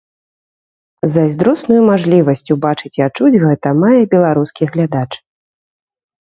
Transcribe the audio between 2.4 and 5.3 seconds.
убачыць і адчуць гэта мае беларускі глядач.